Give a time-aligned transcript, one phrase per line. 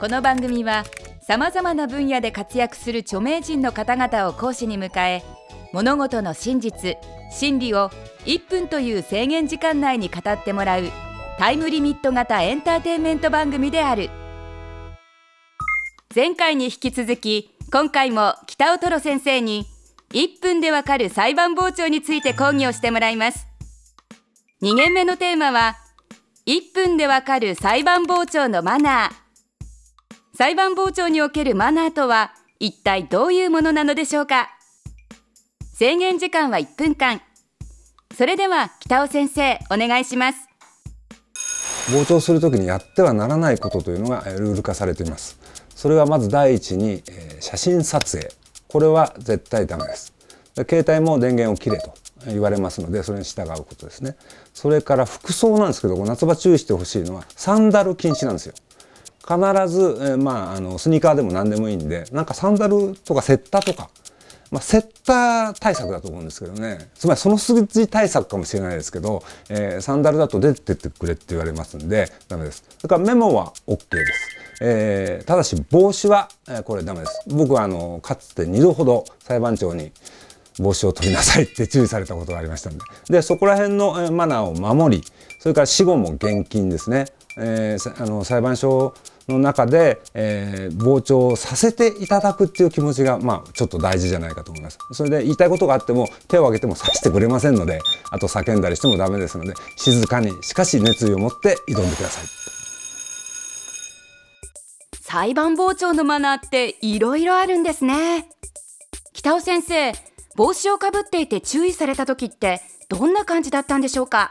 [0.00, 0.84] この番組は
[1.20, 5.22] さまざまな分野で活躍する著名人の方々を講師に迎え
[5.74, 6.96] 物事の真実
[7.30, 7.90] 真理を
[8.24, 10.84] 1分という制限時間内に語ってもらう
[11.38, 14.08] タイムリミット型エンターテインメント番組である。
[16.14, 19.66] 前回に引き続き今回も北尾トロ先生に
[20.14, 23.46] 1分でわかる裁判傍聴について講義をしてもらいます。
[24.62, 25.76] 2限目のテーマは
[26.46, 29.19] 1分でわかる裁判傍聴のマナー。
[30.40, 34.48] 裁判傍聴におけるマナーとは一体どういうものなのでしょうか？
[35.74, 37.20] 制限時間は1分間。
[38.16, 40.48] それでは北尾先生お願いします。
[41.90, 45.38] 傍聴するときにやってはならないことというのがルール化されています。
[45.76, 48.32] それはまず第一に、えー、写真撮影。
[48.66, 50.14] これは絶対ダメです。
[50.66, 51.92] 携帯も電源を切れと
[52.28, 54.16] 言われますのでそれに従うことですね。
[54.54, 58.54] それから服装なんですけど夏場注意してほしいのはサンダル禁止なんですよ。
[59.22, 63.90] 必ず、えー、まああのスニーカーでも何でもいいんでなんかサンダルとかセッタとか
[64.50, 66.90] まあ、セッター対策だと思うんですけどね。
[66.94, 72.64] つまりその数字対策かもしれないですけど、えー、サンダルだと出てってくれって言われますんでダメです。
[72.78, 74.28] それからメモは OK です、
[74.60, 77.22] えー、ただし帽子は、えー、これダメです。
[77.28, 79.92] 僕はあのかつて2度ほど裁判長に
[80.58, 82.80] 帽子を取りなさい って注意されたことがありましたんで。
[83.08, 85.04] でそこら辺の、マナーを守り
[85.38, 87.06] それから死後も厳禁ですね、
[87.40, 88.94] えー、あの裁判所
[89.28, 94.78] の中で、えー、傍聴させていただくっていう気持ちが、まあ、ちょっと大事じゃないかと思います。
[94.92, 102.24] それで言いたいことがあっても手を挙げてもさしてくれませんのであと叫んだりしてもダメですので静かにしかし熱意を持って挑んでください。
[105.02, 108.28] 裁判傍聴のマナーっていろいろあるんですね。
[109.12, 109.92] 北尾先生
[110.36, 114.30] 帽子をかぶっていて注意された時ってどんな感じだったんでしょうか？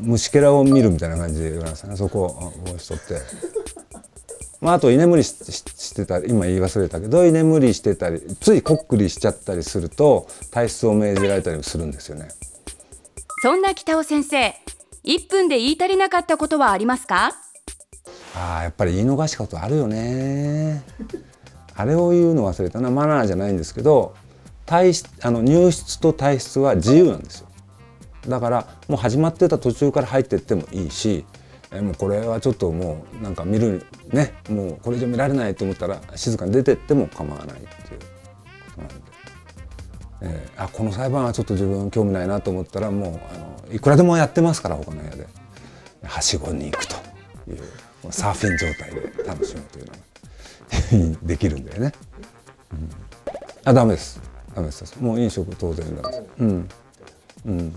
[0.00, 3.20] 虫けらを見るみたいな感じで言われますねそこを帽子取って。
[4.60, 12.28] まあ、あと居眠りしてたり今言い忘れたけど居眠りしてたりついこっくりしちゃったりすると退出を命じられたりもするんですよね。
[13.42, 14.54] そんな北尾先生
[15.04, 17.32] 1分で言い足りなかったことはありますか？
[18.36, 20.84] ああやっぱり言い逃したことあるよね。
[21.74, 22.88] あれを言うの忘れたな。
[22.88, 24.14] マナーじゃないんですけど
[24.64, 27.48] 退出あの入室と退出は自由なんですよ
[28.28, 31.24] だからもう始まってた途中から入ってってもいいし
[31.72, 38.94] えもうこれはちょっともうなんか見るねもうこれ以上見られないと思ったら静かに出てっても構わないっていうことなんで、
[40.22, 45.42] えー、あこの裁判はちょっと自分興味ないなと思ったらもうあのいくらでもやってますから他の部屋で。
[46.04, 46.94] はしごに行くと
[47.50, 51.92] いうサーフィン状態で楽しむというのが できるんだよね。
[52.72, 52.90] うん、
[53.64, 54.20] あダメです。
[54.54, 54.96] ダメです。
[55.00, 56.22] もう飲食当然ダメです。
[56.38, 56.68] うん。
[57.46, 57.74] うん、